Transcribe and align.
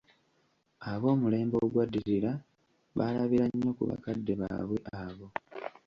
Ab'omulembe 0.91 1.55
ogwaddirira 1.65 2.31
baalabira 2.97 3.45
nnyo 3.49 3.71
ku 3.77 3.83
bakadde 3.89 4.33
baabwe 4.41 4.77
abo. 5.01 5.27